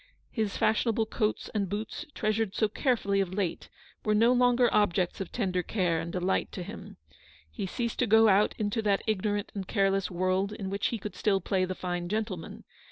[0.31, 3.69] His fashionable coats and boots, treasured so care fully of late,
[4.03, 6.97] were no longer objects of tender care and delight to him.
[7.51, 11.13] He ceased to go out into that ignorant and careless world in which he could
[11.15, 12.63] still play the fine gentleman.